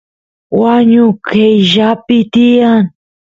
[0.59, 2.83] wañu qayllapi tiyan